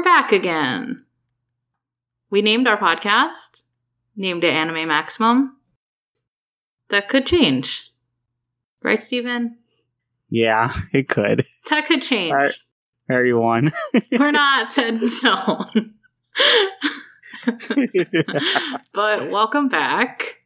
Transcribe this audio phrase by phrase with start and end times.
[0.00, 1.04] We're back again.
[2.30, 3.64] We named our podcast,
[4.16, 5.58] named it Anime Maximum.
[6.88, 7.92] That could change.
[8.82, 9.58] Right, Steven?
[10.30, 11.44] Yeah, it could.
[11.68, 12.32] That could change.
[12.32, 12.54] Right.
[13.10, 13.72] Everyone.
[14.18, 15.96] We're not set in stone.
[18.94, 20.38] but welcome back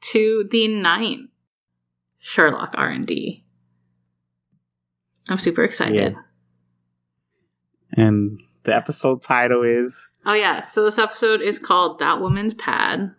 [0.00, 1.28] to the ninth
[2.20, 3.44] Sherlock R&D.
[5.28, 6.14] I'm super excited.
[6.14, 6.22] Yeah.
[7.96, 13.14] And the episode title is Oh yeah, so this episode is called That Woman's Pad.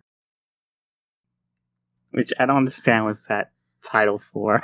[2.12, 3.52] which I don't understand what's that
[3.84, 4.62] title for.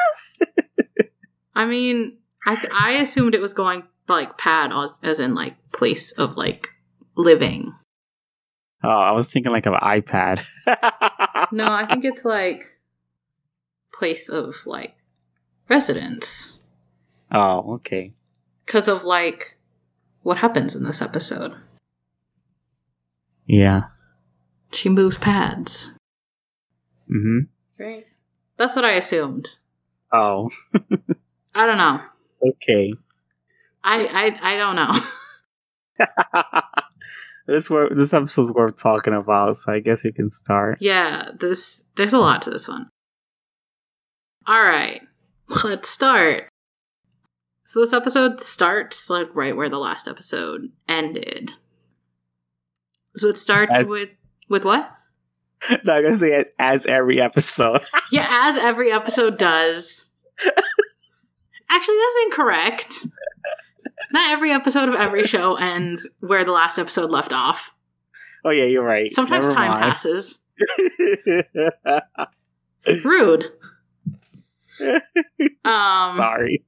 [1.56, 6.12] I mean, I I assumed it was going like pad as, as in like place
[6.14, 6.70] of like
[7.16, 7.74] living.
[8.84, 10.44] Oh, I was thinking like of iPad.
[11.54, 12.64] No, I think it's like
[13.94, 14.96] place of like
[15.70, 16.58] residence
[17.30, 18.14] Oh, okay.
[18.66, 19.58] because of like
[20.24, 21.56] what happens in this episode.
[23.48, 23.84] Yeah.
[24.72, 25.94] She moves pads.
[27.14, 27.40] Mm-hmm.
[27.84, 28.06] Right.
[28.58, 29.58] That's what I assumed.
[30.14, 30.50] Oh,
[31.56, 32.00] I don't know.
[32.50, 32.94] okay.
[33.84, 34.94] I I I don't know.
[37.48, 40.78] this wor- this episode's worth talking about, so I guess you can start.
[40.82, 42.90] yeah, this there's a lot to this one.
[44.48, 45.02] All right.
[45.64, 46.48] Let's start.
[47.72, 51.52] So this episode starts like right where the last episode ended.
[53.16, 54.10] So it starts As- with
[54.50, 54.92] with what?
[55.86, 57.80] Not gonna say it as every episode.
[58.12, 60.10] Yeah, as every episode does.
[61.70, 63.08] Actually, that's incorrect.
[64.12, 67.72] Not every episode of every show ends where the last episode left off.
[68.44, 69.14] oh yeah, you're right.
[69.14, 69.82] Sometimes Never time mind.
[69.92, 70.40] passes.
[73.06, 73.46] Rude.
[75.64, 76.66] Um Sorry.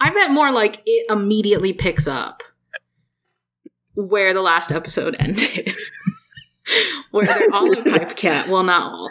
[0.00, 2.42] I meant more like it immediately picks up
[3.94, 5.74] where the last episode ended.
[7.10, 8.48] where they're all a Pipe Cat.
[8.48, 9.10] Well, not all.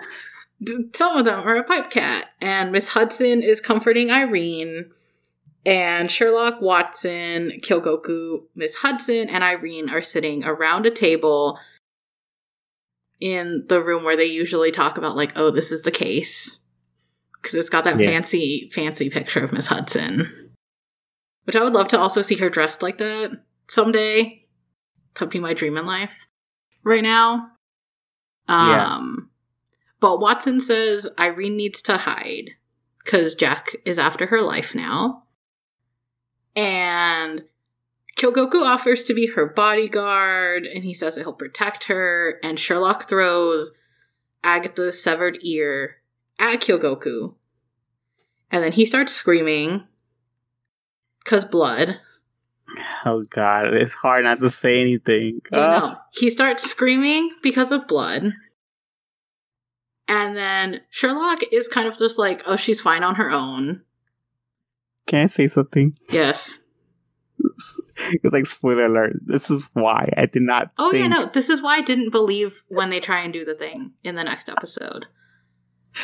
[0.95, 2.25] Some of them are a Pipe Cat.
[2.39, 4.91] And Miss Hudson is comforting Irene.
[5.65, 11.59] And Sherlock, Watson, Kyogoku, Miss Hudson, and Irene are sitting around a table
[13.19, 16.59] in the room where they usually talk about, like, oh, this is the case.
[17.41, 18.07] Because it's got that Yeah.
[18.07, 20.46] fancy, fancy picture of Miss Hudson.
[21.47, 24.45] Which I would love to also see her dressed like that someday.
[25.15, 26.27] That'd be my dream in life
[26.83, 27.51] right now.
[28.49, 28.95] Yeah.
[28.95, 29.29] Um,
[30.01, 32.51] but Watson says Irene needs to hide
[33.01, 35.23] because Jack is after her life now.
[36.53, 37.43] And
[38.17, 42.39] Kyogoku offers to be her bodyguard, and he says that he'll protect her.
[42.43, 43.71] And Sherlock throws
[44.43, 45.97] Agatha's severed ear
[46.39, 47.35] at Kyogoku.
[48.51, 49.87] And then he starts screaming
[51.27, 51.97] because blood.
[53.05, 55.41] Oh god, it's hard not to say anything.
[55.51, 58.31] You Oh, know, he starts screaming because of blood.
[60.07, 63.81] And then Sherlock is kind of just like, oh, she's fine on her own.
[65.05, 65.97] Can I say something?
[66.09, 66.59] Yes.
[67.99, 69.13] It's like spoiler alert.
[69.25, 70.69] This is why I did not.
[70.77, 71.29] Oh, think, yeah, no.
[71.33, 74.23] This is why I didn't believe when they try and do the thing in the
[74.23, 75.07] next episode.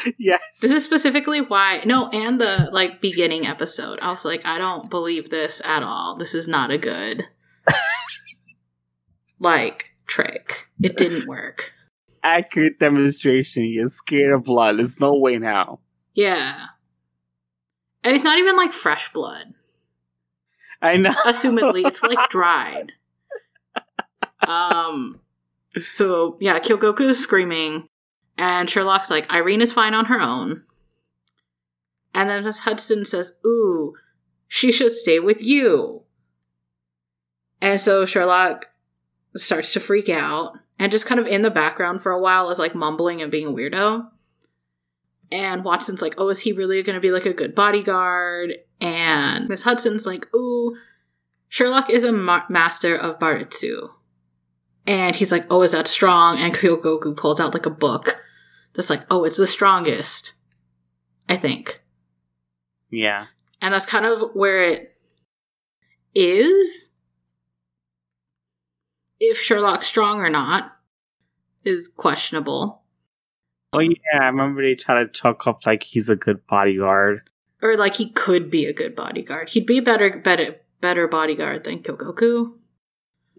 [0.18, 0.42] Yes.
[0.62, 4.00] This is specifically why, no, and the like beginning episode.
[4.02, 6.18] I was like, I don't believe this at all.
[6.18, 7.26] This is not a good,
[9.40, 10.68] like, trick.
[10.82, 11.72] It didn't work.
[12.24, 13.66] Accurate demonstration.
[13.66, 14.78] You're scared of blood.
[14.80, 15.80] There's no way now.
[16.14, 16.68] Yeah.
[18.04, 19.54] And it's not even like fresh blood.
[20.82, 21.14] I know.
[21.26, 22.92] assumedly it's like dried
[24.48, 25.20] um
[25.92, 27.88] so yeah kyogoku is screaming
[28.38, 30.64] and sherlock's like irene is fine on her own.
[32.14, 33.96] And then miss hudson says ooh
[34.48, 36.04] she should stay with you.
[37.62, 38.68] And so sherlock
[39.36, 42.60] starts to freak out and just kind of in the background for a while is
[42.60, 44.08] like mumbling and being a weirdo.
[45.32, 48.54] And watson's like oh is he really going to be like a good bodyguard?
[48.80, 50.76] And miss hudson's like ooh
[51.54, 53.92] Sherlock is a ma- master of Baritsu.
[54.86, 56.38] And he's like, oh, is that strong?
[56.38, 58.22] And Kyogoku pulls out like a book
[58.76, 60.34] that's like, oh, it's the strongest.
[61.30, 61.82] I think.
[62.90, 63.28] Yeah.
[63.62, 64.98] And that's kind of where it
[66.14, 66.90] is.
[69.20, 70.78] If Sherlock's strong or not
[71.64, 72.82] is questionable.
[73.72, 77.30] Oh yeah, I remember they try to chalk up like he's a good bodyguard.
[77.62, 79.50] Or like he could be a good bodyguard.
[79.50, 82.54] He'd be a better better better bodyguard than Kyogoku.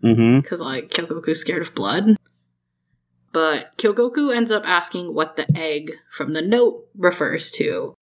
[0.02, 0.40] Mm-hmm.
[0.40, 2.16] because like Kyogoku's scared of blood.
[3.32, 7.94] But Kyogoku ends up asking what the egg from the note refers to.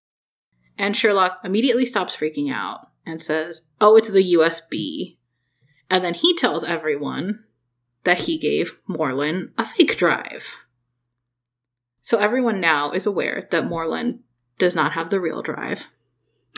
[0.76, 5.16] And Sherlock immediately stops freaking out and says, Oh, it's the USB.
[5.88, 7.44] And then he tells everyone
[8.04, 10.54] that he gave Morlun a fake drive.
[12.02, 14.18] So everyone now is aware that Morlun
[14.58, 15.86] does not have the real drive.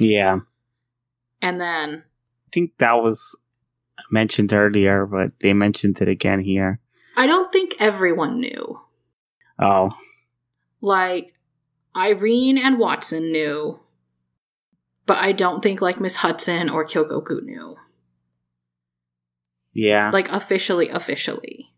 [0.00, 0.38] Yeah.
[1.40, 2.04] And then
[2.46, 3.38] I think that was
[4.10, 6.80] mentioned earlier, but they mentioned it again here.
[7.16, 8.80] I don't think everyone knew.
[9.58, 9.90] Oh.
[10.80, 11.34] Like
[11.96, 13.80] Irene and Watson knew,
[15.06, 17.76] but I don't think like Miss Hudson or Kyogoku knew.
[19.72, 20.10] Yeah.
[20.10, 21.70] Like officially, officially.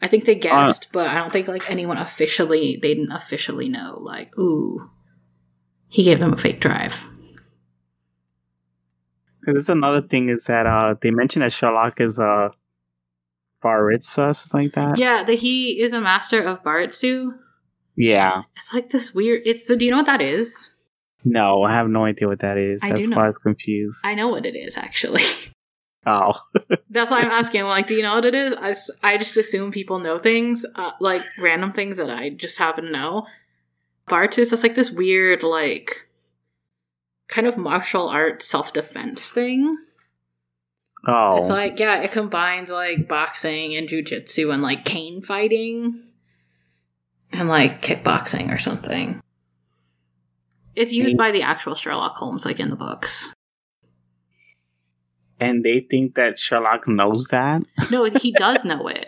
[0.00, 3.68] I think they uh, guessed, but I don't think like anyone officially they didn't officially
[3.68, 3.98] know.
[4.00, 4.90] Like, ooh,
[5.88, 7.06] he gave them a fake drive.
[9.46, 12.50] Because another thing is that uh they mentioned that Sherlock is a
[13.62, 14.98] Baritza, something like that.
[14.98, 17.32] Yeah, that he is a master of Baritsu.
[17.96, 18.42] Yeah.
[18.56, 19.42] It's like this weird.
[19.44, 19.76] It's so.
[19.76, 20.74] Do you know what that is?
[21.24, 22.80] No, I have no idea what that is.
[22.82, 23.98] I That's why I was confused.
[24.04, 25.24] I know what it is actually.
[26.08, 26.34] Oh.
[26.90, 27.64] That's why I'm asking.
[27.64, 28.54] Like, do you know what it is?
[29.02, 32.84] I, I just assume people know things, uh, like random things that I just happen
[32.84, 33.26] to know.
[34.08, 36.05] Bartitsu that's like this weird, like,
[37.28, 39.76] kind of martial arts self defense thing.
[41.06, 41.36] Oh.
[41.38, 46.02] It's like, yeah, it combines like boxing and jujitsu and like cane fighting
[47.32, 49.20] and like kickboxing or something.
[50.74, 53.32] It's used And- by the actual Sherlock Holmes, like in the books.
[55.38, 57.62] and they think that Sherlock knows that?
[57.90, 59.06] No, he does know it.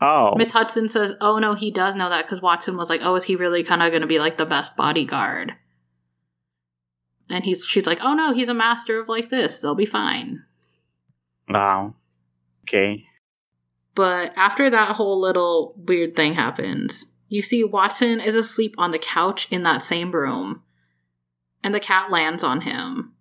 [0.00, 0.34] Oh.
[0.36, 3.24] Miss Hudson says, "Oh no, he does know that because Watson was like, oh, is
[3.24, 5.52] he really kind of going to be like the best bodyguard?"
[7.32, 9.58] And he's she's like, "Oh no, he's a master of like this.
[9.58, 10.44] They'll be fine."
[11.48, 11.94] Wow.
[12.68, 13.04] Okay.
[13.94, 18.98] But after that whole little weird thing happens, you see Watson is asleep on the
[18.98, 20.62] couch in that same room,
[21.64, 23.14] and the cat lands on him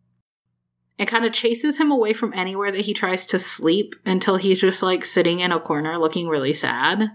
[0.99, 4.61] and kind of chases him away from anywhere that he tries to sleep until he's
[4.61, 7.11] just like sitting in a corner looking really sad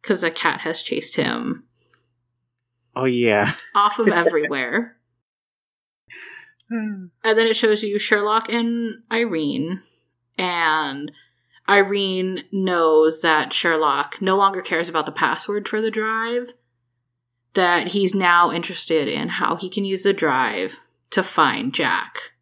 [0.00, 1.64] because the cat has chased him
[2.94, 3.54] Oh yeah.
[3.74, 4.96] off of everywhere.
[6.70, 7.06] Hmm.
[7.22, 9.82] And then it shows you Sherlock and Irene,
[10.36, 11.12] and
[11.68, 16.52] Irene knows that Sherlock no longer cares about the password for the drive,
[17.54, 20.76] that he's now interested in how he can use the drive
[21.10, 22.32] to find Jack.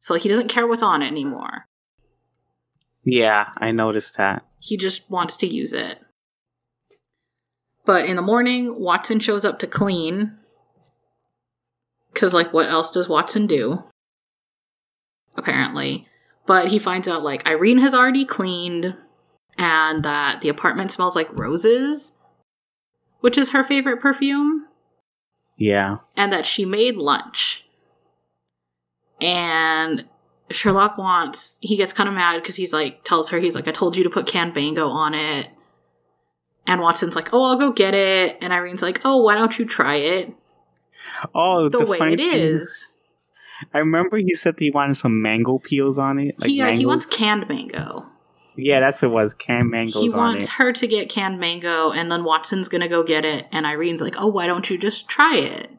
[0.00, 1.68] So he doesn't care what's on it anymore.
[3.04, 4.44] Yeah, I noticed that.
[4.58, 5.98] He just wants to use it.
[7.84, 10.36] But in the morning, Watson shows up to clean.
[12.12, 13.84] Because, like, what else does Watson do?
[15.36, 16.06] Apparently.
[16.46, 18.94] But he finds out, like, Irene has already cleaned
[19.58, 22.16] and that the apartment smells like roses,
[23.20, 24.66] which is her favorite perfume,
[25.56, 25.98] Yeah.
[26.16, 27.64] and that she made lunch.
[29.20, 30.06] And
[30.50, 33.72] Sherlock wants, he gets kind of mad because he's like, tells her, he's like, I
[33.72, 35.48] told you to put canned mango on it.
[36.66, 38.38] And Watson's like, oh, I'll go get it.
[38.40, 40.34] And Irene's like, oh, why don't you try it?
[41.34, 42.88] Oh, The, way funny it is.
[43.72, 46.34] I remember he said he wanted some mango peels on it.
[46.38, 48.06] Like he, uh, he wants canned mango.
[48.56, 49.34] Yeah, that's what it was.
[49.34, 50.00] Canned mango.
[50.00, 53.66] he wants her to get canned mango, and then Watson's gonna go get it, and
[53.66, 55.70] Irene's like, "Oh, why don't you just try it?"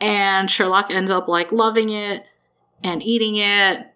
[0.00, 2.24] And Sherlock ends up like loving it
[2.84, 3.86] and eating it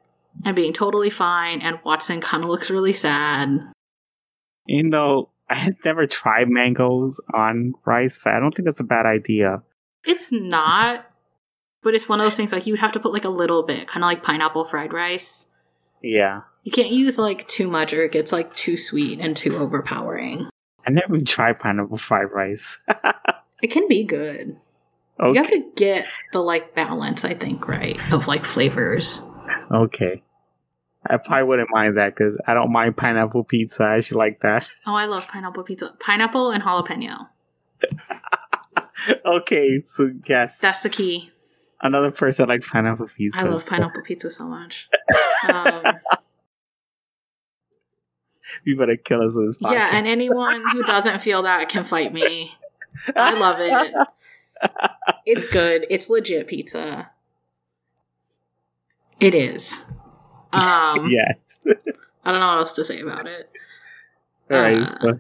[0.44, 3.58] and being totally fine, and Watson kind of looks really sad.
[4.68, 8.84] Even though I had never tried mangoes on rice, but I don't think that's a
[8.84, 9.62] bad idea.
[10.04, 11.06] It's not,
[11.82, 13.88] but it's one of those things like you'd have to put like a little bit,
[13.88, 15.48] kind of like pineapple fried rice.
[16.02, 16.42] Yeah.
[16.64, 20.48] You can't use like too much, or it gets like too sweet and too overpowering.
[20.86, 22.78] I never tried pineapple fried rice.
[23.62, 24.56] It can be good.
[25.20, 29.22] You have to get the like balance, I think, right, of like flavors.
[29.70, 30.20] okay.
[31.08, 33.84] I probably wouldn't mind that because I don't mind pineapple pizza.
[33.84, 34.66] I actually like that.
[34.84, 35.94] Oh, I love pineapple pizza.
[36.00, 37.28] Pineapple and jalapeno.
[39.26, 41.30] okay, so yes, That's the key.
[41.82, 43.40] another person likes pineapple pizza.
[43.40, 44.88] I love pineapple pizza so much.
[45.48, 45.82] Um,
[48.64, 52.12] You better kill us with this yeah, and anyone who doesn't feel that can fight
[52.12, 52.52] me.
[53.16, 53.92] I love it.
[55.26, 55.86] It's good.
[55.90, 57.10] It's legit pizza.
[59.18, 59.84] It is.
[60.52, 61.60] Um, yes.
[62.24, 63.50] I don't know what else to say about it.
[64.50, 64.82] All right.
[64.82, 65.18] Uh, so-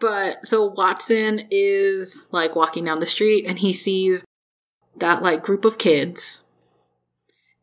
[0.00, 4.24] But so Watson is like walking down the street and he sees
[4.96, 6.44] that like group of kids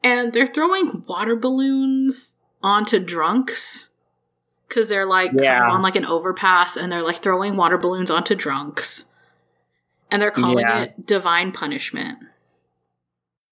[0.04, 2.34] and they're throwing water balloons
[2.64, 3.90] onto drunks
[4.68, 5.62] because they're like Yeah.
[5.70, 9.06] on like an overpass and they're like throwing water balloons onto drunks
[10.10, 10.84] and they're calling Yeah.
[10.84, 12.18] it divine punishment.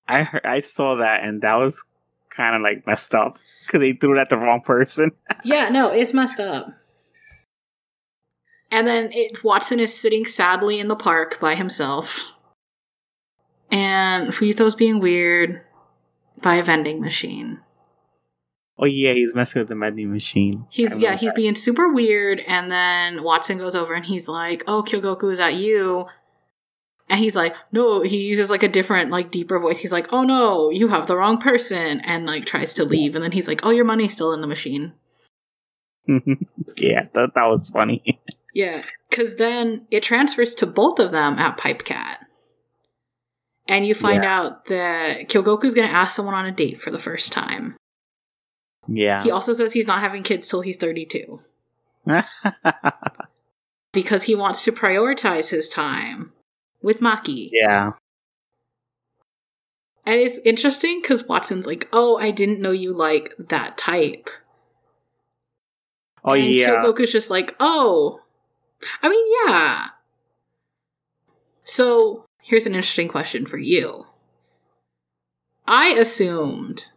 [0.07, 1.75] I heard, I saw that and that was
[2.29, 5.11] kind of like messed up because they threw it at the wrong person.
[5.43, 6.73] Yeah, no, it's messed up.
[8.71, 12.25] And then it, Watson is sitting sadly in the park by himself.
[13.71, 15.61] And Fuyuto's being weird
[16.41, 17.59] by a vending machine.
[18.81, 20.65] Oh yeah, he's messing with the vending machine.
[20.69, 24.63] He's yeah, remember he's being super weird, and then Watson goes over and he's like,
[24.67, 26.05] "Oh, Kyogoku, is that you?"
[27.09, 29.79] And he's like, "No." He uses like a different, like deeper voice.
[29.79, 33.15] He's like, "Oh no, you have the wrong person," and like tries to leave.
[33.15, 34.93] And then he's like, "Oh, your money's still in the machine."
[36.77, 38.21] yeah, that that was funny.
[38.59, 42.17] Yeah, because then it transfers to both of them at Pipecat.
[43.69, 46.99] And you find out that Kyogoku's going to ask someone on a date for the
[46.99, 47.77] first time.
[48.85, 49.23] yeah.
[49.23, 51.39] He also says he's not having kids till he's 32
[53.93, 56.33] because he wants to prioritize his time
[56.81, 57.49] with Maki.
[57.53, 57.91] yeah.
[60.05, 64.29] And it's interesting because Watson's like, oh, I didn't know you like that type.
[66.25, 66.69] Oh and yeah.
[66.69, 68.19] Kyogoku's just like, oh.
[69.01, 69.85] I mean, yeah.
[71.63, 74.05] So here's an interesting question for you.
[75.67, 76.89] I assumed,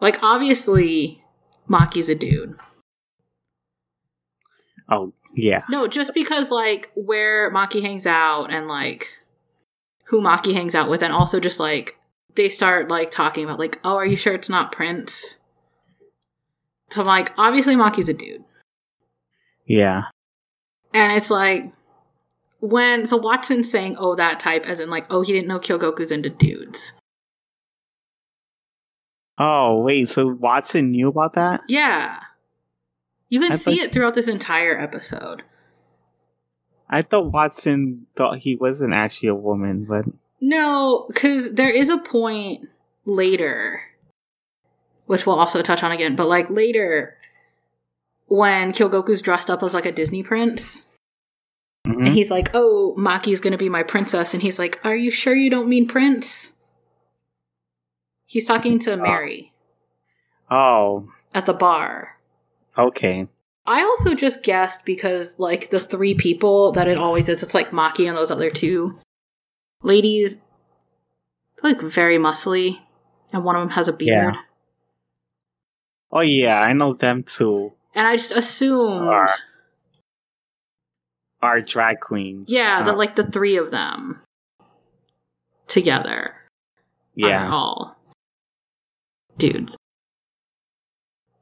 [0.00, 1.24] like, obviously,
[1.68, 2.56] Maki's a dude.
[4.88, 5.62] Oh yeah.
[5.68, 9.08] No, just because, like, where Maki hangs out and, like,
[10.04, 11.98] who Maki hangs out with, and also just, like,
[12.36, 15.38] they start, like, talking about, like, oh, are you sure it's not Prince?
[16.90, 18.44] So I'm like, obviously, Maki's a dude.
[19.66, 20.02] Yeah.
[20.96, 21.72] And it's like
[22.60, 26.10] when so Watson's saying, "Oh, that type," as in like, "Oh, he didn't know Kyogoku's
[26.10, 26.94] into dudes."
[29.38, 31.60] Oh wait, so Watson knew about that?
[31.68, 32.18] Yeah,
[33.28, 35.42] you can I see thought- it throughout this entire episode.
[36.88, 40.04] I thought Watson thought he wasn't actually a woman, but
[40.40, 42.68] No, because there is a point
[43.04, 43.80] later,
[45.06, 46.14] which we'll also touch on again.
[46.16, 47.15] But like later,
[48.26, 50.90] when Kyogoku's dressed up as like a Disney prince,
[51.86, 52.06] Mhm.
[52.06, 55.34] and he's like, "Oh, Maki's gonna be my princess," and he's like, "Are you sure
[55.34, 56.54] you don't mean prince?"
[58.26, 59.52] He's talking to Mary.
[60.50, 62.18] oh, at the bar.
[62.78, 63.26] okay.
[63.68, 67.70] I also just guessed because like the three people that it always is, it's like
[67.70, 68.96] Maki and those other two
[69.82, 70.40] ladies,
[71.64, 72.78] like very muscly,
[73.32, 74.34] and one of them has a beard.
[74.34, 74.40] Yeah.
[76.12, 77.72] Oh yeah, I know them too.
[77.96, 79.30] And I just assumed, Are
[81.42, 82.48] are drag queens.
[82.50, 84.20] yeah, Uh, that like the three of them
[85.66, 86.34] together
[87.14, 87.50] yeah.
[87.50, 87.96] all
[89.38, 89.76] dudes.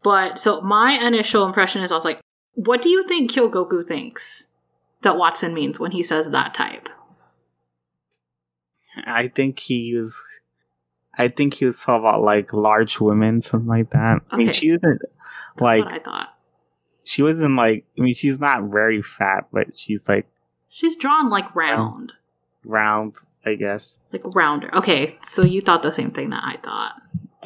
[0.02, 2.20] But so my initial impression is I was like,
[2.54, 4.48] what do you think Kyogoku thinks
[5.02, 6.88] that Watson means when he says that type?
[9.06, 10.22] I think he was.
[11.16, 14.20] I think he was talking about like large women, something like that.
[14.30, 14.58] I mean, Okay.
[14.58, 16.33] she isn't That's like what I thought.
[17.04, 17.84] She wasn't like.
[17.98, 20.26] I mean, she's not very fat, but she's like
[20.74, 22.12] She's drawn like um, round,
[22.64, 23.14] round,
[23.46, 24.00] I guess.
[24.12, 24.74] like rounder.
[24.74, 26.94] Okay, so you thought the same thing that I thought.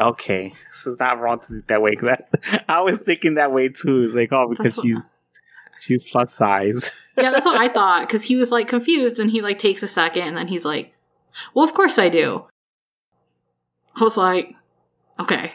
[0.01, 1.95] Okay, so it's not wrong to think that way.
[1.97, 4.03] that, I was thinking that way too.
[4.05, 4.97] It's like, oh, because she's
[5.79, 6.91] she's plus size.
[7.19, 9.89] yeah, that's what I thought because he was like confused and he like takes a
[9.89, 10.95] second and then he's like,
[11.55, 12.47] "Well, of course I do."
[14.01, 14.55] I was like,
[15.21, 15.53] "Okay."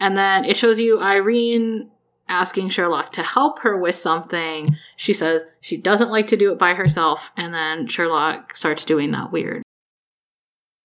[0.00, 1.90] And then it shows you Irene
[2.28, 4.76] asking Sherlock to help her with something.
[4.96, 9.10] She says she doesn't like to do it by herself, and then Sherlock starts doing
[9.12, 9.62] that weird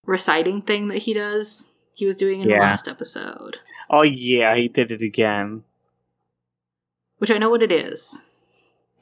[0.06, 1.70] reciting thing that he does.
[1.94, 3.58] He was doing in the last episode,
[3.90, 5.64] Oh yeah, he did it again.
[7.20, 8.26] which I know what it is.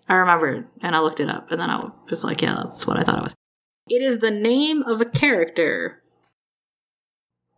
[0.10, 2.86] I remembered and I looked it up, and then I was just like, yeah, that's
[2.86, 3.34] what I thought it was.
[3.88, 6.01] It is the name of a character.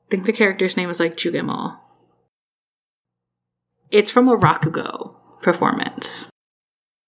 [0.08, 1.78] I think the character's name is like Jugemu.
[3.94, 6.30] It's from a Rakugo performance.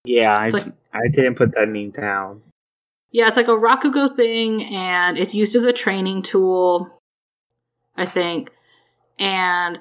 [0.06, 2.44] Yeah, I like- I didn't put that name down.
[3.12, 7.00] Yeah, it's like a Rakugo thing, and it's used as a training tool,
[7.98, 8.52] I think.
[9.18, 9.80] And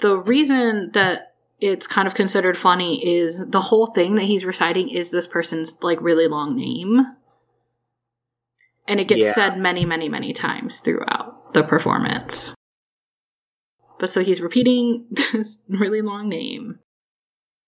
[0.00, 4.88] the reason that it's kind of considered funny is the whole thing that he's reciting
[4.88, 7.06] is this person's like really long name.
[8.88, 9.32] And it gets Yeah.
[9.34, 12.54] said many, many, many times throughout the performance.
[13.98, 16.78] But so he's repeating this really long name.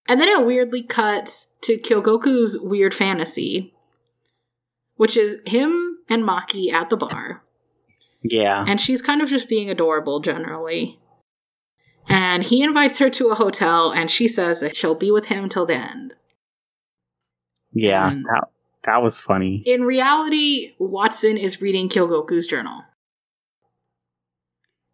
[0.06, 3.74] And then it weirdly cuts to Kyogoku's weird fantasy,
[4.96, 7.42] which is him and Maki at the bar.
[8.22, 10.98] Yeah, And she's kind of just being adorable generally.
[12.08, 15.48] And he invites her to a hotel, and she says that she'll be with him
[15.48, 16.14] till the end.
[17.72, 18.48] yeah, and- that
[18.84, 19.62] that was funny.
[19.66, 22.82] In reality, Watson is reading Kyogoku's journal.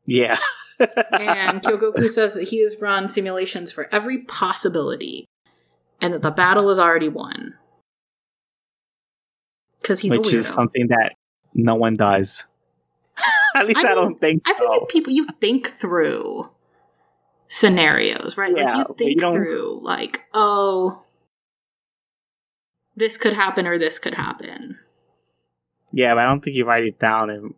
[0.04, 0.38] Yeah.
[0.78, 5.26] and Kyogoku says that he has run simulations for every possibility
[6.00, 7.54] and that the battle is already won.
[9.80, 11.12] Because he's Which is something that
[11.54, 12.46] no one does.
[13.54, 14.72] At least I I, don't think I feel so.
[14.72, 16.48] like people you think through
[17.48, 18.52] scenarios, right?
[18.56, 21.00] Yeah, like you think you through like, oh
[22.96, 24.78] this could happen or this could happen.
[25.92, 27.54] yeah, but I don't think you write it down and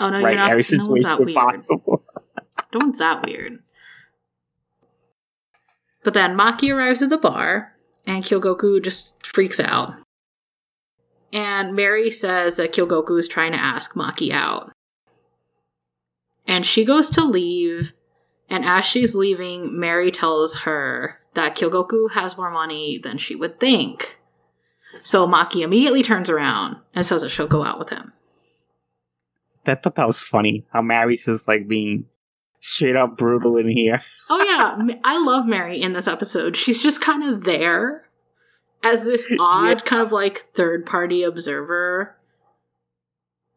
[0.00, 1.36] Oh no, write you're not every no situation that weird.
[1.36, 1.91] possible.
[2.72, 3.58] No one's that weird.
[6.04, 7.76] But then Maki arrives at the bar,
[8.06, 9.94] and Kyogoku just freaks out.
[11.32, 14.72] And Mary says that Kyogoku is trying to ask Maki out.
[16.46, 17.92] And she goes to leave,
[18.50, 23.60] and as she's leaving, Mary tells her that Kyogoku has more money than she would
[23.60, 24.18] think.
[25.02, 28.12] So Maki immediately turns around and says that she'll go out with him.
[29.64, 30.66] I thought that was funny.
[30.72, 32.06] How Mary's just like being
[32.62, 34.00] straight up brutal in here.
[34.30, 36.56] Oh yeah, I love Mary in this episode.
[36.56, 38.08] She's just kind of there
[38.82, 42.16] as this odd kind of like third party observer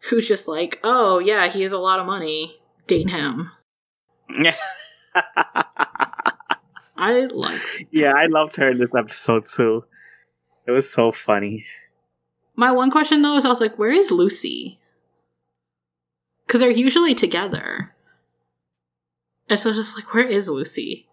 [0.10, 2.58] who's just like, "Oh yeah, he has a lot of money.
[2.88, 3.52] Date him."
[4.42, 4.56] Yeah.
[6.98, 7.62] I like.
[7.92, 9.86] yeah, I loved her in this episode too.
[10.68, 11.66] It was so funny.
[12.56, 14.80] My one question though is I was like, "Where is Lucy?"
[16.48, 17.95] Cuz they're usually together.
[19.50, 21.08] And so I was just like, "Where is Lucy?"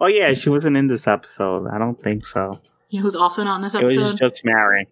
[0.00, 1.68] Oh yeah, she wasn't in this episode.
[1.68, 2.60] I don't think so.
[2.90, 3.92] You know who's also not in this episode?
[3.92, 4.88] It was just Mary.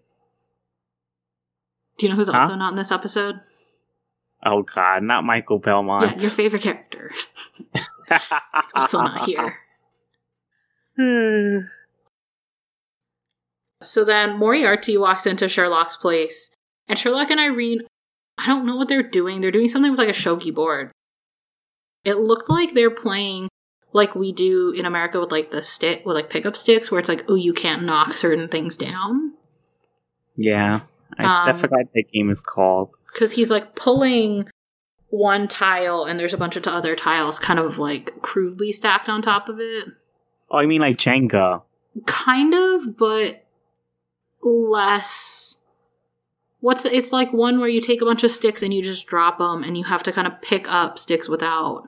[1.97, 2.37] Do you know who's Huh?
[2.39, 3.39] also not in this episode?
[4.45, 6.15] Oh god, not Michael Belmont.
[6.17, 7.11] Yeah, your favorite character.
[8.75, 9.55] also not here.
[13.81, 16.51] So then Moriarty walks into Sherlock's place,
[16.89, 17.83] and Sherlock and Irene,
[18.37, 19.39] I don't know what they're doing.
[19.39, 20.91] They're doing something with like a shogi board.
[22.05, 23.49] It looked like they're playing
[23.91, 27.09] like we do in America with like the stick with like pickup sticks, where it's
[27.09, 29.33] like, oh, you can't knock certain things down.
[30.35, 30.81] yeah,
[31.17, 32.89] I, I Um, forgot that game is called.
[33.13, 34.47] Because he's like pulling
[35.09, 39.21] one tile, and there's a bunch of other tiles kind of like crudely stacked on
[39.23, 39.85] top of it.
[40.51, 41.63] Oh, I mean like Jenga.
[42.05, 43.43] kind of but
[44.43, 45.58] less
[46.61, 49.37] what's it's like one where you take a bunch of sticks and you just drop
[49.37, 51.83] them and you have to kind of pick up sticks without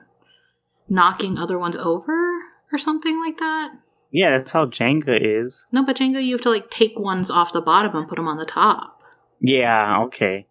[0.88, 2.12] knocking other ones over
[2.72, 3.70] or something like that
[4.10, 5.66] Yeah, that's how Jenga is.
[5.72, 8.28] no but jenga you have to like take ones off the bottom and put them
[8.28, 9.00] on the top
[9.40, 10.46] Yeah, okay.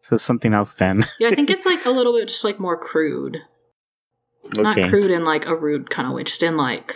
[0.00, 1.06] So something else then.
[1.18, 3.38] yeah i think it's like a little bit just like more crude
[4.46, 4.60] Okay.
[4.62, 6.94] not crude in like a rude kind of way just in like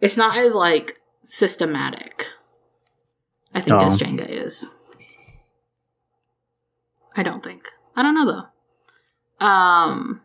[0.00, 2.26] it's not as like systematic
[3.54, 3.96] i think as Oh.
[4.04, 4.72] jenga is
[7.16, 8.26] i don't think i don't know
[9.40, 10.20] though um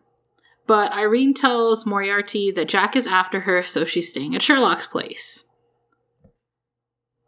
[0.66, 5.44] but irene tells moriarty that jack is after her so she's staying at sherlock's place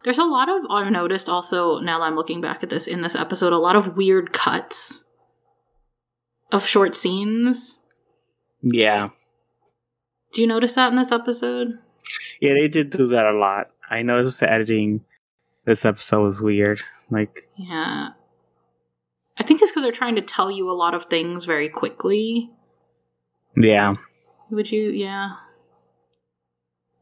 [0.05, 3.03] there's a lot of i've noticed also now that i'm looking back at this in
[3.03, 5.05] this episode a lot of weird cuts
[6.53, 7.81] of short scenes
[8.63, 9.09] Yeah.
[10.33, 11.79] do you notice that in this episode
[12.41, 13.69] Yeah, they did do that a lot.
[13.91, 15.05] I noticed the editing
[15.67, 16.81] this episode was weird.
[17.11, 18.11] Like, Yeah.
[19.39, 22.51] I think it's because they're trying to tell you a lot of things very quickly.
[23.57, 23.95] yeah,
[24.51, 24.91] Would you?
[24.91, 25.31] Yeah.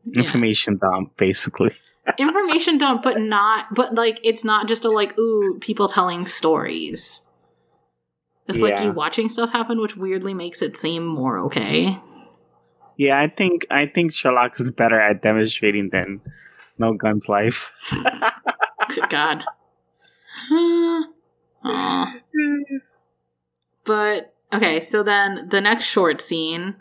[0.05, 0.23] Yeah.
[0.23, 1.71] information dump, basically.
[2.19, 7.23] Information dump, but not, but like, it's not just a like, ooh, people telling stories.
[8.47, 11.99] It's like you watching stuff happen, which weirdly makes it seem more okay.
[12.97, 16.21] Yeah, I think I think Sherlock is better at demonstrating than
[16.79, 17.71] No Guns Life.
[17.91, 19.43] Good God.
[20.53, 21.03] Uh,
[23.87, 26.75] But okay, so then the next short scene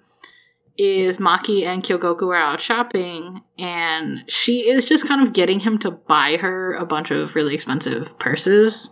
[0.78, 5.78] is Maki and Kyogoku are out shopping, and she is just kind of getting him
[5.80, 8.90] to buy her a bunch of really expensive purses.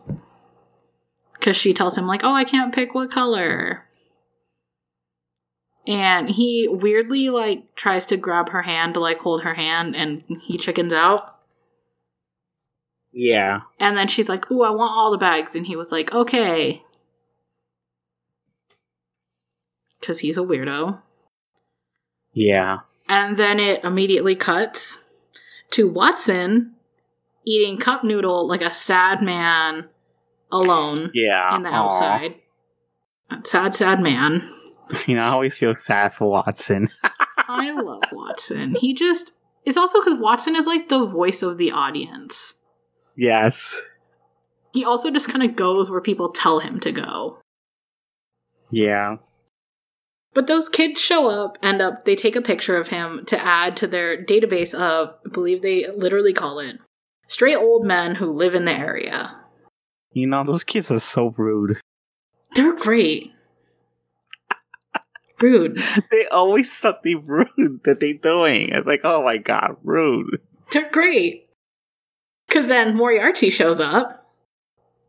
[1.34, 3.84] Because she tells him, like, oh, I can't pick what color.
[5.86, 10.24] And he weirdly, like, tries to grab her hand to, like, hold her hand, and
[10.44, 11.33] he chickens out.
[13.16, 15.56] Yeah, And then she's like, Ooh, I want all the bags.
[15.56, 16.82] And he was like, Okay.
[20.00, 21.00] Because he's a weirdo.
[22.34, 25.04] yeah, And then it immediately cuts
[25.72, 26.74] to Watson
[27.46, 29.90] eating cup noodle like a sad man
[30.52, 31.56] alone yeah.
[31.56, 31.74] in the Aw.
[31.86, 32.36] outside.
[33.46, 34.50] Sad, sad man.
[35.08, 36.90] You know, I always feel sad for Watson.
[37.38, 38.76] I love Watson.
[38.80, 39.32] He just.
[39.66, 42.60] It's also because Watson is like the voice of the audience.
[43.16, 43.82] Yes.
[44.74, 47.40] He also just kind of goes where people tell him to go.
[48.72, 49.18] Yeah.
[50.34, 53.78] But those kids show up, end up, they take a picture of him to add
[53.78, 56.78] to their database of, I believe they literally call it,
[57.28, 59.40] stray old men who live in the area.
[60.12, 61.80] You know, those kids are so rude.
[62.56, 63.32] They're great.
[65.42, 65.84] Rude.
[66.10, 68.70] They always something rude that they're doing.
[68.72, 70.40] It's like, oh my god, rude.
[70.72, 71.43] They're great.
[72.54, 74.30] Because then Moriarty shows up,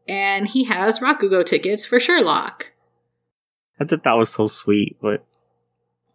[0.09, 2.73] and he has Rakugo tickets for Sherlock.
[3.79, 5.27] I thought that was so sweet, but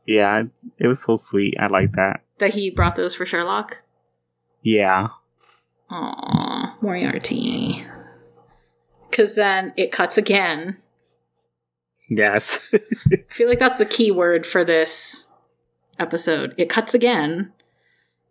[0.07, 0.41] yeah,
[0.79, 1.53] it was so sweet.
[1.59, 2.21] I like that.
[2.39, 3.77] That he brought those for Sherlock?
[4.63, 5.09] Yeah.
[5.91, 7.85] Aw, Moriarty.
[9.07, 10.77] Because then it cuts again.
[12.09, 12.59] Yes.
[12.73, 15.27] I feel like that's the key word for this
[15.99, 16.55] episode.
[16.57, 17.53] It cuts again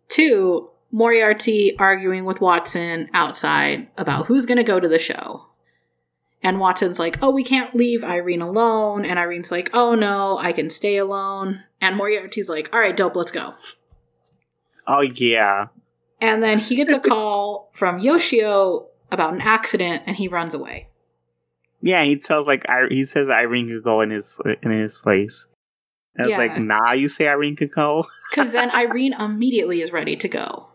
[0.09, 5.45] to Moriarty arguing with Watson outside about who's going to go to the show.
[6.41, 9.03] And Watson's like, oh, we can't leave Irene alone.
[9.05, 11.63] And Irene's like, oh no, I can stay alone.
[11.81, 13.53] And Moriarty's like, all right, dope, let's go.
[14.87, 15.67] oh yeah.
[16.21, 20.87] And then he gets a call from Yoshio about an accident and he runs away.
[21.81, 25.45] Yeah, he tells like I, he says Irene could go in his in his place.
[26.15, 26.37] And it's Yeah.
[26.37, 28.05] like, nah, you say Irene could go.
[28.31, 30.67] Because then Irene immediately is ready to go.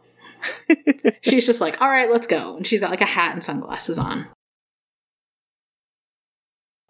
[1.23, 2.57] She's just like, all right, let's go.
[2.57, 4.27] And she's got like a hat and sunglasses on.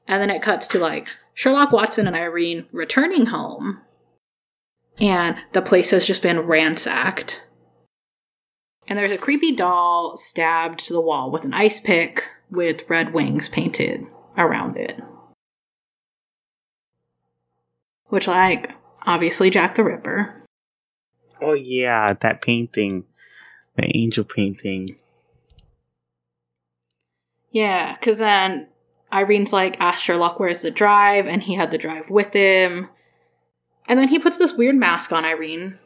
[0.07, 3.81] And then it cuts to like Sherlock Watson and Irene returning home.
[4.99, 7.45] And the place has just been ransacked.
[8.87, 13.14] And there's a creepy doll stabbed to the wall with an ice pick with red
[13.14, 15.01] wings painted around it.
[18.09, 18.73] Which, like,
[19.07, 20.43] obviously Jack the Ripper.
[21.40, 23.05] oh yeah, that painting,
[23.76, 24.96] the angel painting.
[27.50, 28.68] Yeah, because then
[29.12, 32.88] Irene's like, asked Sherlock where's the drive, and he had the drive with him.
[33.87, 35.78] And then he puts this weird mask on Irene,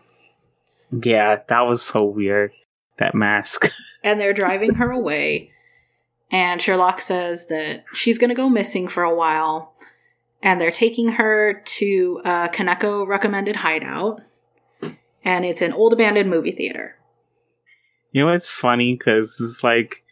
[0.90, 2.52] Yeah, that was so weird.
[2.98, 3.70] That mask.
[4.02, 5.50] and they're driving her away.
[6.30, 9.74] And Sherlock says that she's going to go missing for a while,
[10.42, 14.20] and they're taking her to a Kaneko recommended hideout.
[15.24, 16.97] And it's an old abandoned movie theater.
[18.12, 18.94] You know what's funny?
[18.96, 20.02] Because it's like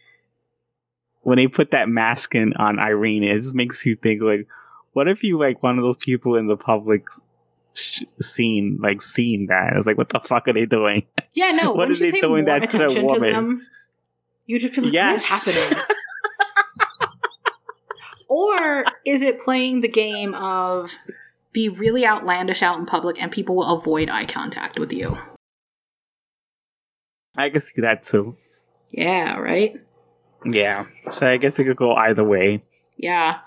[1.21, 4.47] when they put that mask in on Irene, it just makes you think like,
[4.93, 7.05] what if you like one of those people in the public
[7.75, 9.73] sh- scene, like seeing that?
[9.75, 11.05] It's like, what the fuck are they doing?
[11.33, 11.71] Yeah, no.
[11.73, 13.33] What are they doing that to a to woman?
[13.33, 13.67] them?
[14.45, 15.29] You just be like, Yes.
[15.29, 15.79] what is happening?
[18.29, 20.91] or is it playing the game of
[21.51, 25.17] be really outlandish out in public and people will avoid eye contact with you?
[27.37, 28.35] I can see that too.
[28.91, 29.75] Yeah, right?
[30.45, 30.85] Yeah.
[31.11, 32.63] So I guess it could go either way.
[32.97, 33.39] Yeah.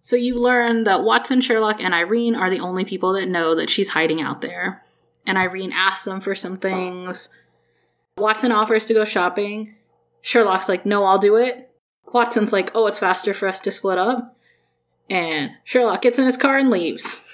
[0.00, 3.68] So you learn that Watson, Sherlock, and Irene are the only people that know that
[3.68, 4.82] she's hiding out there.
[5.26, 7.28] And Irene asks them for some things.
[8.16, 9.74] Watson offers to go shopping.
[10.22, 11.70] Sherlock's like, no, I'll do it.
[12.12, 14.34] Watson's like, oh, it's faster for us to split up.
[15.10, 17.24] And Sherlock gets in his car and leaves.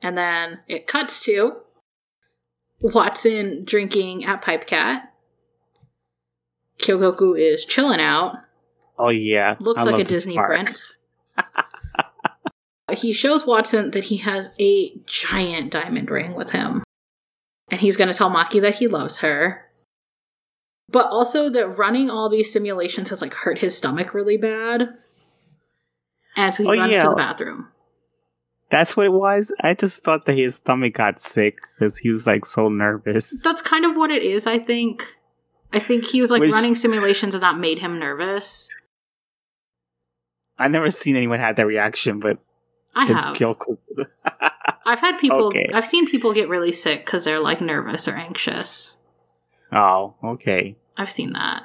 [0.00, 1.56] And then it cuts to
[2.80, 5.12] Watson drinking at Pipe Cat.
[6.78, 8.36] Kyogoku is chilling out.
[8.98, 9.56] Oh yeah.
[9.60, 10.96] Looks I like a Disney prince.
[12.92, 16.82] he shows Watson that he has a giant diamond ring with him.
[17.68, 19.62] And he's going to tell Maki that he loves her.
[20.88, 24.88] But also that running all these simulations has like hurt his stomach really bad.
[26.36, 27.02] And so he Oh, runs yeah.
[27.02, 27.68] to the bathroom.
[28.70, 29.52] That's what it was.
[29.60, 33.32] I just thought that his stomach got sick because he was like so nervous.
[33.44, 35.04] That's kind of what it is, I think.
[35.72, 38.68] I think he was like Which- running simulations and that made him nervous.
[40.58, 42.38] I've never seen anyone have that reaction, but
[42.94, 43.36] I have.
[44.86, 45.66] I've had people, Okay.
[45.74, 48.96] I've seen people get really sick because they're like nervous or anxious.
[49.72, 50.76] oh, okay.
[50.96, 51.62] I've seen that.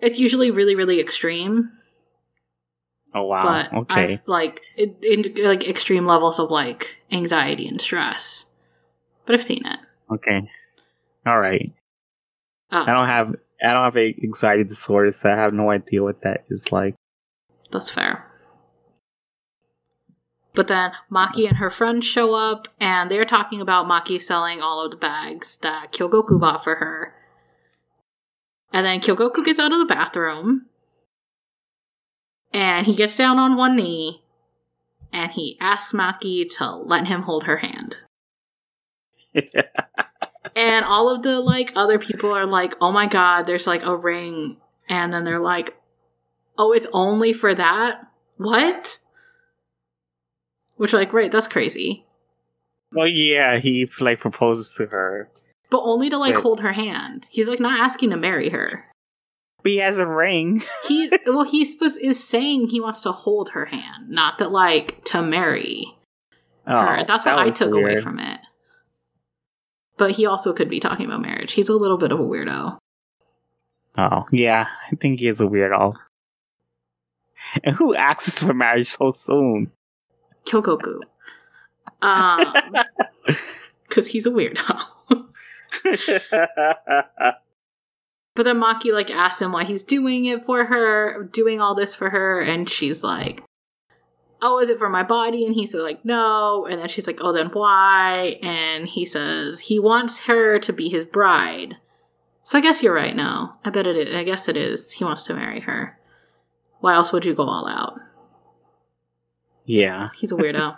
[0.00, 1.72] It's usually really, really extreme,
[3.14, 3.42] Oh wow.
[3.42, 4.14] but okay.
[4.14, 8.52] I've like in, in like extreme levels of like anxiety and stress.
[9.26, 9.78] But I've seen it.
[10.12, 10.48] Okay.
[11.26, 11.72] All right.
[12.72, 16.02] Oh, I don't have I don't have a anxiety disorder, so I have no idea
[16.02, 16.94] what that is like.
[17.70, 18.26] that's fair.
[20.52, 24.84] But then Maki and her friends show up, and they're talking about Maki selling all
[24.84, 27.14] of the bags that Kyogoku bought for her.
[28.72, 30.66] And then Kyogoku gets out of the bathroom,
[32.52, 34.22] and he gets down on one knee,
[35.12, 37.96] and he asks Maki to let him hold her hand.
[40.56, 43.96] And all of the like other people are like, "Oh my god, there's like a
[43.96, 44.56] ring,"
[44.88, 45.76] and then they're like,
[46.60, 48.06] Oh, it's only for that?
[48.36, 48.98] What?
[50.76, 52.04] Which, like, right, that's crazy.
[52.92, 55.30] Well, yeah, he like proposes to her,
[55.70, 57.26] But only to, like, hold her hand.
[57.30, 58.84] He's, like, not asking to marry her.
[59.62, 60.62] But he has a ring.
[60.88, 65.04] He, well, he supposed is saying he wants to hold her hand, not that, like,
[65.06, 65.86] to marry
[66.66, 66.98] her.
[67.00, 68.40] Oh, That's what that I was took away from it.
[69.96, 71.52] But he also could be talking about marriage.
[71.52, 72.78] He's a little bit of a weirdo.
[73.98, 75.94] Oh, yeah, I think he is a weirdo.
[77.64, 79.70] And who asks for marriage so soon?
[80.46, 81.00] Kyogoku.
[82.00, 82.54] Um,
[83.88, 84.80] because he's a weirdo.
[88.34, 91.94] But then Maki like asks him why he's doing it for her, doing all this
[91.94, 93.42] for her, and she's like,
[94.40, 97.18] "Oh, is it for my body?" And he says like, "No." And then she's like,
[97.20, 101.76] "Oh, then why?" And he says he wants her to be his bride.
[102.42, 103.14] So I guess you're right.
[103.14, 104.14] No, I bet it is.
[104.14, 104.92] I guess it is.
[104.92, 105.98] He wants to marry her.
[106.80, 107.98] Why else would you go all out?
[109.66, 110.08] yeah.
[110.18, 110.76] He's a weirdo.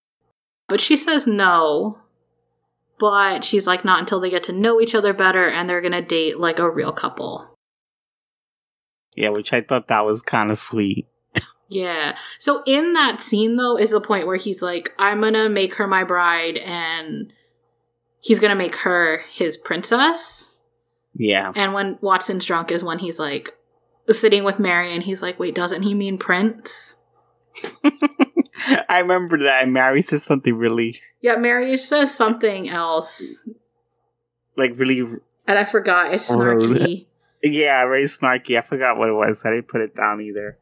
[0.68, 1.98] but she says no.
[3.00, 6.02] But she's like, not until they get to know each other better and they're gonna
[6.02, 7.56] date like a real couple.
[9.16, 11.06] Yeah, which I thought that was kind of sweet.
[11.68, 12.16] Yeah.
[12.38, 15.86] So in that scene though is the point where he's like, I'm gonna make her
[15.86, 17.32] my bride and
[18.20, 20.60] he's gonna make her his princess.
[21.14, 21.52] Yeah.
[21.54, 23.50] And when Watson's drunk is when he's like
[24.10, 26.96] sitting with Mary and he's like, wait, doesn't he mean prince?
[28.88, 33.42] I remember that Mary says something really, Yeah, Mary says something else.
[34.56, 35.00] like, really,
[35.46, 36.12] And I forgot.
[36.14, 37.06] It's snarky.
[37.42, 38.58] yeah, very snarky.
[38.58, 39.38] I forgot what it was.
[39.44, 40.58] I didn't put it down either.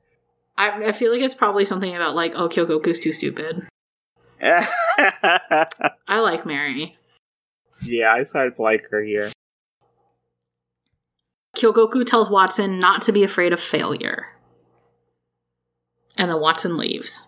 [0.56, 3.66] I, I feel like it's probably something about like, oh, Kyogoku's too stupid.
[4.40, 5.66] I
[6.08, 6.96] like Mary.
[7.82, 9.32] Yeah, I started to like her here.
[11.56, 14.26] Kyogoku tells Watson not to be afraid of failure.
[16.16, 17.26] And then Watson leaves.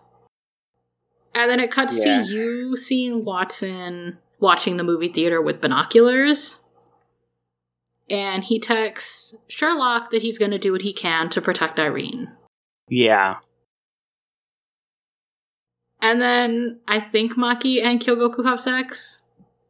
[1.33, 2.23] And then it cuts Yeah.
[2.23, 6.61] to you seeing Watson watching the movie theater with binoculars.
[8.09, 12.29] And he texts Sherlock that he's going to do what he can to protect Irene.
[12.89, 13.37] Yeah.
[16.01, 19.23] And then I think Maki and Kyogoku have sex.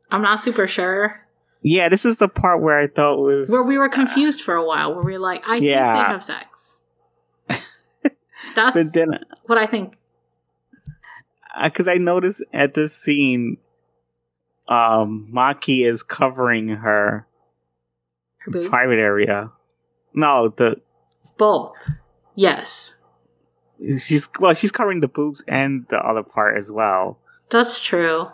[0.10, 1.28] I'm not super sure.
[1.62, 3.52] Yeah, this is the part where I thought was.
[3.52, 5.94] Where we were uh, confused for a while, where we were like, I think Yeah.
[5.94, 6.80] they have sex.
[8.56, 9.94] That's then, what I think.
[11.64, 13.58] Because I noticed at this scene,
[14.68, 17.26] um, Maki is covering her
[18.40, 19.52] Her private area.
[20.14, 20.82] No, the
[21.38, 21.74] Both.
[22.36, 22.96] Yes.
[24.00, 27.18] she's well, she's covering the boobs and the other part as well.
[27.50, 28.28] That's true.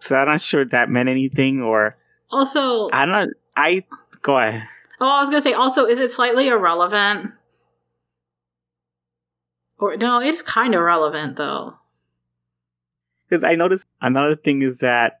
[0.00, 1.96] So I'm not sure that meant anything, or
[2.30, 3.28] Also, I'm not.
[3.56, 3.84] I
[4.22, 4.62] go ahead.
[5.00, 7.32] oh, I was gonna say, also, is it slightly irrelevant?
[9.78, 11.74] Or no, it's kind of relevant though.
[13.28, 15.20] Because I noticed another thing is that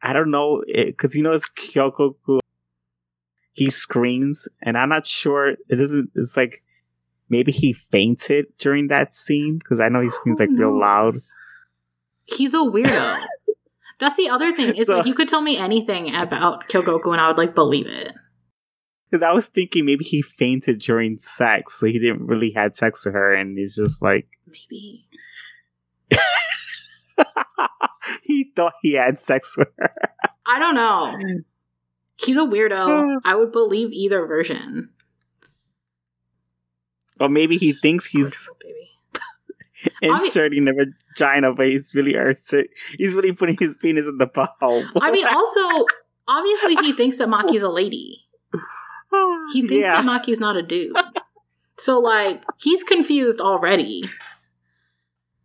[0.00, 2.40] I don't know because you know it's Kyogoku.
[3.54, 5.50] He screams, and I'm not sure.
[5.50, 6.10] It isn't.
[6.14, 6.62] It's like
[7.28, 11.14] maybe he fainted during that scene because I know he screams like real loud.
[12.24, 13.24] He's a weirdo.
[14.00, 14.74] That's the other thing.
[14.74, 17.86] Is So- like you could tell me anything about Kyogoku and I would like believe
[17.86, 18.14] it.
[19.12, 23.04] Because I was thinking maybe he fainted during sex, so he didn't really had sex
[23.04, 25.06] with her, and he's just like Maybe.
[28.22, 29.92] he thought he had sex with her.
[30.46, 31.14] I don't know.
[32.16, 33.18] He's a weirdo.
[33.24, 34.90] I would believe either version.
[37.20, 38.90] Or maybe he thinks he's Beautiful baby.
[40.04, 42.14] Obvi- inserting the vagina, but he's really
[42.96, 44.88] he's really putting his penis in the butthole.
[45.00, 45.86] I mean, also,
[46.28, 48.21] obviously, he thinks that Maki's a lady.
[49.52, 49.96] He thinks yeah.
[49.96, 50.96] that Maki's not a dude.
[51.78, 54.04] So, like, he's confused already.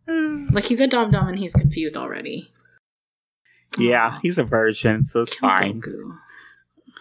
[0.50, 2.50] Like, he's a dum dum and he's confused already.
[3.78, 5.82] yeah, he's a virgin, so it's fine.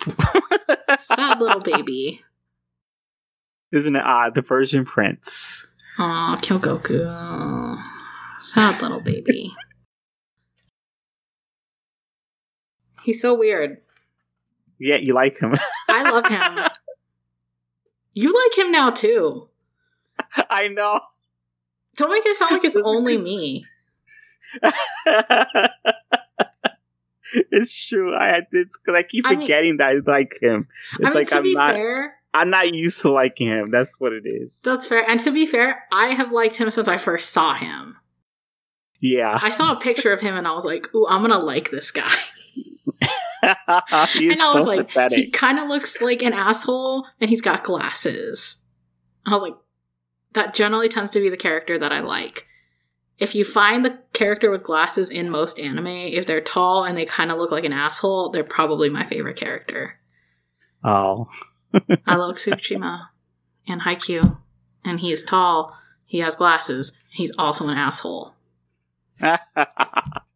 [0.99, 2.21] Sad little baby.
[3.71, 4.35] Isn't it odd?
[4.35, 5.65] The virgin prince.
[5.97, 7.81] Aw, Kyogoku.
[8.39, 9.53] Sad little baby.
[13.03, 13.77] He's so weird.
[14.79, 15.55] Yeah, you like him.
[15.89, 16.65] I love him.
[18.13, 19.47] You like him now, too.
[20.49, 20.99] I know.
[21.95, 23.65] Don't make it sound like it's only me.
[27.51, 28.15] it's true.
[28.15, 30.67] I had this because I keep I mean- forgetting that I like him.
[30.99, 31.73] It's I mean, like to I'm be not.
[31.75, 33.71] fair, I'm not used to liking him.
[33.71, 34.59] That's what it is.
[34.63, 35.07] that's fair.
[35.07, 37.97] And to be fair, I have liked him since I first saw him.
[38.99, 39.37] Yeah.
[39.41, 41.91] I saw a picture of him and I was like, ooh, I'm gonna like this
[41.91, 42.11] guy.
[43.43, 47.63] And I was so like, he kind of looks like an asshole, and he's got
[47.63, 48.57] glasses.
[49.25, 49.55] I was like,
[50.33, 52.45] that generally tends to be the character that I like.
[53.19, 57.05] If you find the character with glasses in most anime, if they're tall and they
[57.05, 59.99] kind of look like an asshole, they're probably my favorite character.
[60.83, 61.27] Oh.
[62.05, 63.07] I love Tsukishima
[63.67, 64.37] and Haikyuu,
[64.85, 65.75] and he is tall.
[66.05, 66.93] He has glasses.
[67.11, 68.33] He's also an asshole.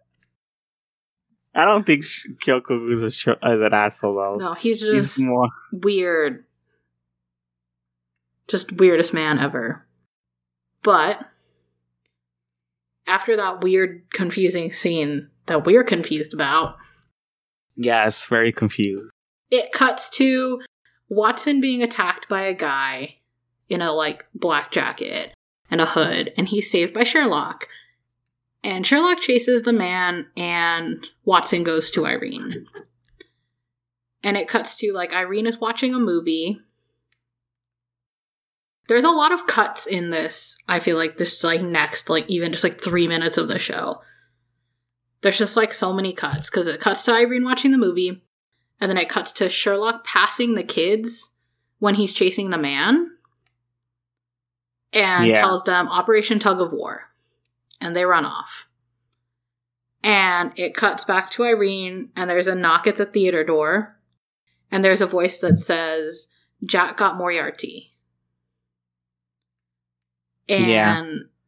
[1.54, 2.04] I don't think
[2.46, 4.36] Kyogoku is, a sh- is an asshole though.
[4.38, 5.50] No, he's He's just more.
[5.72, 6.46] weird.
[8.48, 9.86] Just weirdest man ever.
[10.84, 11.20] But
[13.08, 16.76] after that weird, confusing scene that we're confused about,
[17.76, 19.12] Yes, very confused.
[19.50, 20.62] it cuts to
[21.10, 23.16] Watson being attacked by a guy
[23.70, 25.34] in a like black jacket
[25.70, 27.68] and a hood, and he's saved by Sherlock.
[28.64, 32.68] And Sherlock chases the man, and Watson goes to Irene.
[34.24, 36.60] And it cuts to like Irene is watching a movie.
[38.88, 40.58] There's a lot of cuts in this.
[40.68, 44.02] I feel like this like next like even just like 3 minutes of the show.
[45.22, 48.22] There's just like so many cuts cuz it cuts to Irene watching the movie
[48.80, 51.32] and then it cuts to Sherlock passing the kids
[51.80, 53.12] when he's chasing the man
[54.94, 55.36] and Yeah.
[55.36, 57.11] tells them Operation Tug of War.
[57.82, 58.68] And they run off.
[60.04, 63.98] And it cuts back to Irene, and there's a knock at the theater door.
[64.72, 66.28] And there's a voice that says,
[66.64, 67.96] Jack got Moriarty.
[70.48, 71.04] And Yeah.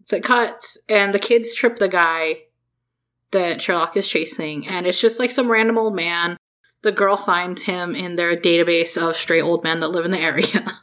[0.05, 2.43] so it cuts, and the kids trip the guy
[3.31, 4.67] that Sherlock is chasing.
[4.67, 6.37] And it's just like some random old man.
[6.83, 10.19] The girl finds him in their database of stray old men that live in the
[10.19, 10.79] area.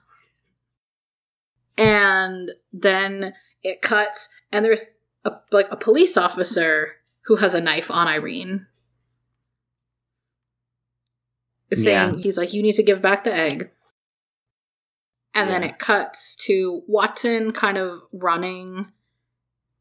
[1.77, 4.87] and then it cuts, and there's
[5.25, 8.67] a, like a police officer who has a knife on Irene.
[11.73, 12.23] Saying Yeah.
[12.23, 13.71] he's like, you need to give back the egg.
[15.33, 18.87] And then it cuts to Watson kind of running.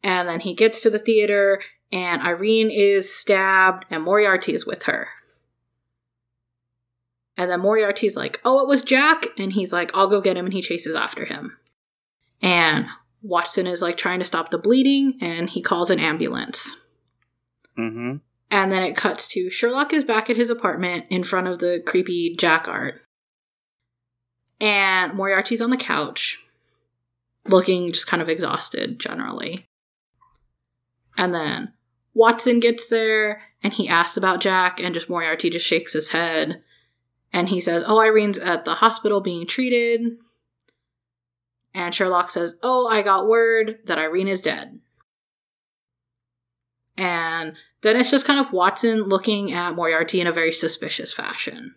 [0.04, 1.60] And then he gets to the theater,
[1.91, 5.08] and Irene is stabbed, and Moriarty is with her.
[7.36, 9.25] And then Moriarty's like, oh, it was Jack.
[9.38, 10.45] And he's like, I'll go get him.
[10.45, 11.58] And he chases after him.
[12.41, 12.86] And
[13.21, 16.77] Watson is like trying to stop the bleeding, and he calls an ambulance.
[17.75, 18.17] hmm
[18.49, 21.82] And then it cuts to Sherlock is back at his apartment in front of the
[21.86, 23.01] creepy Jack art.
[24.62, 26.39] And Moriarty's on the couch,
[27.45, 29.67] looking just kind of exhausted generally.
[31.17, 31.73] And then
[32.13, 36.62] Watson gets there and he asks about Jack, and just Moriarty just shakes his head.
[37.34, 40.01] And he says, Oh, Irene's at the hospital being treated.
[41.79, 44.81] And Sherlock says, Oh, I got word that Irene is dead.
[46.97, 51.75] And then it's just kind of Watson looking at Moriarty in a very suspicious fashion.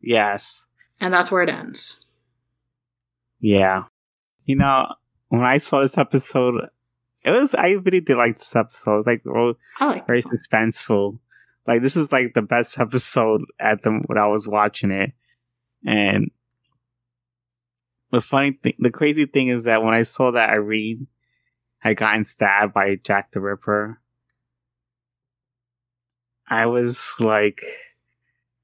[0.00, 0.64] Yes.
[1.00, 2.00] And that's where it ends.
[3.40, 3.84] Yeah.
[4.46, 4.86] You know,
[5.28, 6.54] when I saw this episode,
[7.26, 9.00] it was I really did like this episode.
[9.00, 11.18] It's like oh, like very suspenseful.
[11.66, 15.12] Like this is like the best episode at the when I was watching it.
[15.84, 16.30] And
[18.14, 21.06] the funny thing, the crazy thing is that when I saw that Irene
[21.78, 24.00] had gotten stabbed by Jack the Ripper,
[26.48, 27.62] I was like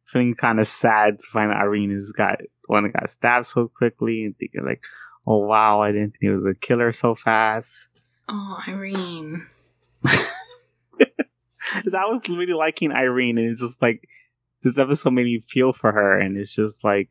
[0.06, 3.68] feeling kind of sad to find out Irene has got one that got stabbed so
[3.68, 4.82] quickly and thinking like,
[5.26, 7.88] oh wow, I didn't think he was a killer so fast.
[8.28, 9.46] Oh, Irene.
[10.06, 14.08] I was really liking Irene, and it's just like
[14.62, 17.10] this episode made me feel for her, and it's just like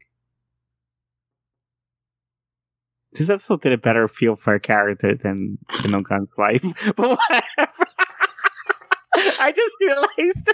[3.13, 6.63] this episode did a better feel for a character than than No Guns Life.
[6.95, 7.45] But whatever.
[9.39, 10.50] I just realized.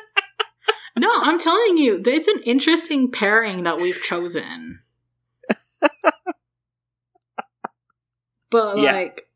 [0.98, 4.80] No, I'm telling you, it's an interesting pairing that we've chosen.
[8.50, 8.92] but Yeah.
[8.94, 9.28] like,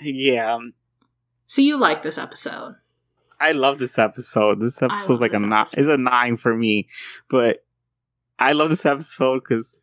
[0.00, 0.74] Yeah, um,
[1.46, 2.76] so you like this episode?
[3.40, 4.60] I love this episode.
[4.60, 5.66] This episode's like a this nine.
[5.76, 6.88] It's a nine for me,
[7.28, 7.64] but
[8.38, 9.74] I love this episode because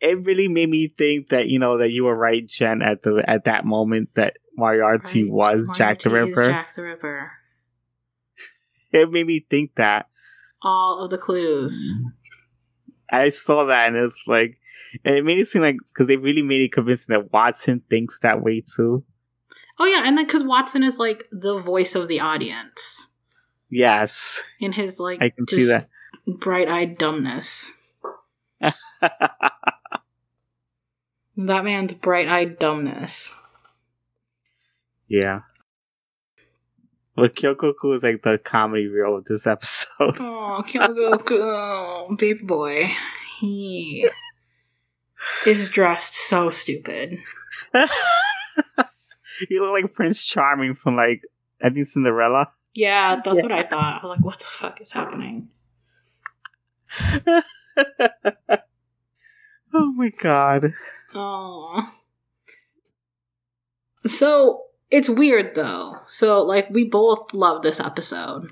[0.00, 3.22] it really made me think that you know that you were right, Jenn, at the
[3.26, 5.32] at that moment that Moriarty Right.
[5.32, 6.46] was Jack the Ripper.
[6.48, 7.32] Jack the Ripper.
[8.92, 10.06] It made me think that.
[10.62, 11.92] All of the clues.
[11.98, 12.12] Mm.
[13.10, 14.56] I saw that and it's like,
[15.04, 18.20] and it made it seem like because they really made it convincing that Watson thinks
[18.20, 19.02] that way too.
[19.80, 23.10] Oh yeah, and then because Watson is like the voice of the audience
[23.68, 25.88] Yes, in his like I can see that.
[26.28, 27.76] bright-eyed dumbness.
[31.36, 33.40] That man's bright-eyed dumbness.
[35.08, 35.40] yeah.
[37.16, 39.86] But Kyogoku is like the comedy reel of this episode.
[40.20, 42.88] Oh, Kyogoku, baby boy.
[43.40, 44.08] He
[45.46, 47.18] is dressed so stupid.
[49.48, 51.22] he look like Prince Charming from like
[51.62, 52.50] I think Cinderella.
[52.74, 53.42] Yeah, that's Yeah.
[53.44, 54.00] what I thought.
[54.02, 55.48] I was like, what the fuck is happening?
[59.72, 60.72] oh my god.
[61.14, 61.92] Oh.
[64.06, 65.96] So it's weird though.
[66.06, 68.50] So like we both love this episode.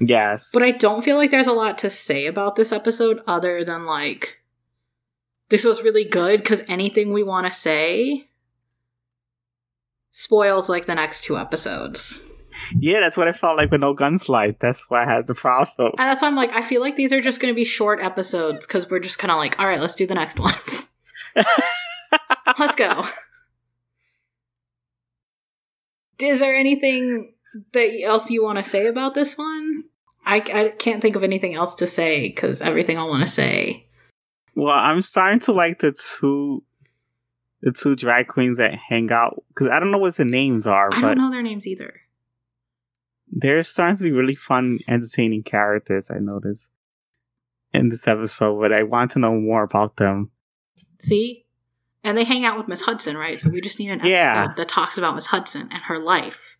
[0.00, 0.50] Yes.
[0.52, 3.86] But I don't feel like there's a lot to say about this episode other than
[3.86, 4.40] like
[5.50, 8.26] this was really good because anything we want to say
[10.10, 12.24] spoils like the next two episodes.
[12.78, 14.56] yeah, that's what I felt like with No Guns Life.
[14.60, 15.92] That's why I had the problem.
[15.98, 18.00] And that's why I'm like, I feel like these are just going to be short
[18.02, 20.88] episodes because we're just kind of like, all right, let's do the next ones.
[22.58, 23.04] let's go.
[26.18, 27.34] Is there anything
[27.72, 29.84] that else you want to say about this one?
[30.24, 33.88] I, I can't think of anything else to say because everything I want to say.
[34.54, 36.62] Well, I'm starting to like the two
[37.62, 40.90] the two drag queens that hang out because I don't know what the names are,
[40.92, 41.94] I don't know their names either.
[43.28, 46.08] they're starting to be really fun, entertaining characters.
[46.10, 46.68] I noticed
[47.72, 50.30] in this episode, but I want to know more about them.
[51.02, 51.46] See?
[52.04, 53.40] And they hang out with Miss Hudson, right?
[53.40, 54.52] So we just need an episode Yeah.
[54.56, 56.56] that talks about Miss Hudson and her life.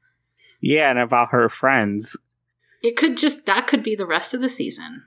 [0.61, 2.17] Yeah, and about her friends.
[2.83, 5.03] It could just, that could be the rest of the season.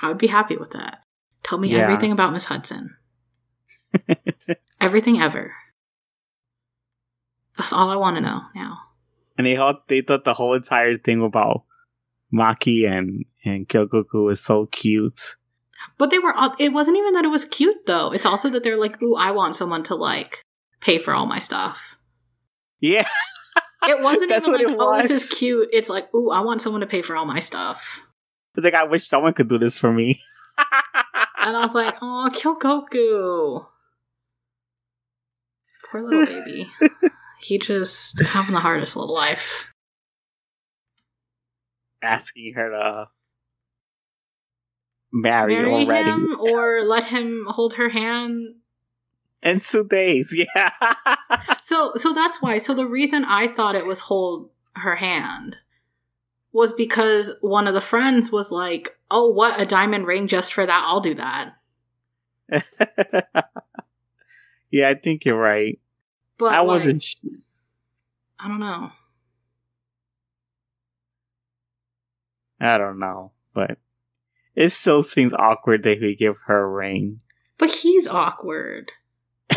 [0.00, 0.98] I would be happy with that.
[1.42, 1.78] Tell me Yeah.
[1.78, 2.96] everything about Miss Hudson.
[4.80, 5.54] everything ever.
[7.58, 8.78] That's all I want to know now.
[9.38, 11.64] And they thought they thought the whole entire thing about
[12.32, 15.36] Maki and and Kyogoku was so cute.
[15.98, 18.12] But they were, all- it wasn't even that it was cute though.
[18.12, 20.42] It's also that they're like, ooh, I want someone to like
[20.80, 21.96] pay for all my stuff.
[22.80, 23.06] Yeah,
[23.84, 25.68] It wasn't even like, oh, this is cute.
[25.72, 28.00] It's like, ooh, I want someone to pay for all my stuff.
[28.56, 30.20] it's like I wish someone could do this for me.
[30.58, 33.66] And I was like, oh, Kyogoku.
[35.90, 36.70] Poor little baby.
[37.40, 39.66] he just having the hardest little life.
[42.02, 43.06] Asking her to
[45.14, 48.56] marry, Marry already him or let him hold her hand.
[49.42, 50.34] in two days.
[50.36, 50.70] Yeah,
[51.62, 52.58] So so that's why.
[52.58, 55.56] So the reason I thought it was hold her hand
[56.52, 60.66] was because one of the friends was like, "Oh, what a diamond ring just for
[60.66, 60.84] that.
[60.86, 61.54] I'll do that."
[64.70, 64.88] yeah.
[64.90, 65.78] I think you're right.
[66.38, 67.02] But I like, wasn't.
[67.02, 67.16] sh-
[68.40, 68.90] I don't know.
[72.60, 73.78] I don't know, but
[74.56, 77.20] it still seems awkward that he give her a ring.
[77.58, 78.90] But he's awkward.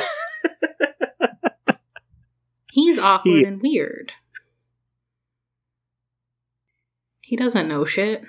[2.72, 4.12] he's awkward He- and weird.
[7.22, 8.24] He doesn't know shit.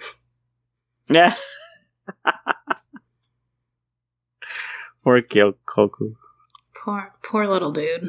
[1.09, 1.35] Yeah.
[5.05, 6.17] Poor Kyogoku.
[6.85, 8.03] Poor poor little dude.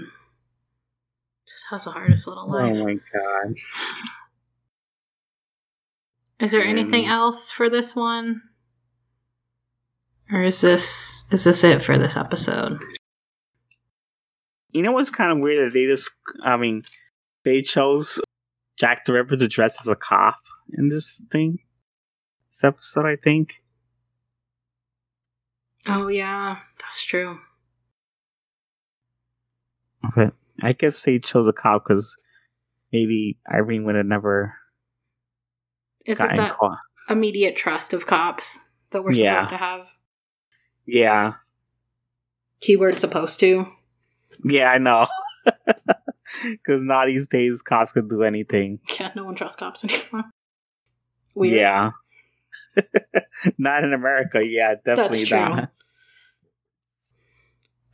[1.47, 2.71] Just has the hardest little life.
[2.75, 3.55] Oh my god.
[6.39, 8.41] Is there anything Um, else for this one?
[10.31, 12.79] Or is this is this it for this episode?
[14.71, 16.11] You know what's kind of weird that they just,
[16.43, 16.83] I mean,
[17.43, 18.21] they chose
[18.79, 20.37] Jack the Ripper to dress as a cop
[20.77, 21.57] in this thing.
[22.51, 23.53] This episode, I think.
[25.87, 27.39] Oh yeah, that's true.
[30.15, 32.15] But I guess they chose a cop because
[32.93, 34.53] maybe Irene would have never
[36.05, 36.77] Is it gotten that caught.
[37.09, 39.39] immediate trust of cops that we're Yeah.
[39.39, 39.87] supposed to have?
[40.91, 41.33] Yeah.
[42.61, 43.67] Keyword supposed to.
[44.43, 45.07] Yeah, I know.
[46.43, 48.79] Because now these days, cops could do anything.
[48.99, 50.29] Yeah, no one trusts cops anymore.
[51.35, 51.55] Weird.
[51.57, 51.91] Yeah.
[53.57, 54.41] not in America.
[54.43, 55.39] Yeah, definitely That's true.
[55.39, 55.71] not.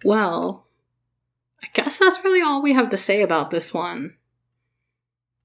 [0.03, 0.67] Well,
[1.63, 4.15] I guess that's really all we have to say about this one.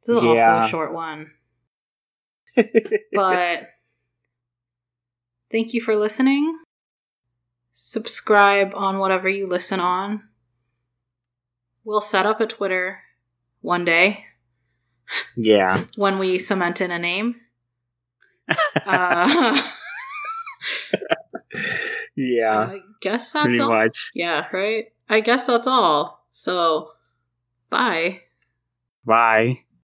[0.07, 1.31] This is also a short one.
[3.13, 3.69] But
[5.51, 6.59] thank you for listening.
[7.83, 10.25] Subscribe on whatever you listen on.
[11.83, 13.01] We'll set up a Twitter
[13.63, 14.27] one day
[15.35, 15.85] yeah.
[15.97, 17.37] when we cement in a name.
[18.87, 19.63] Uh,
[22.17, 22.69] Yeah.
[22.69, 23.71] I guess that's Pretty all.
[23.71, 24.11] much.
[24.15, 24.93] Yeah, right?
[25.09, 26.27] I guess that's all.
[26.33, 26.91] So,
[27.71, 28.21] bye.
[29.07, 29.61] Bye.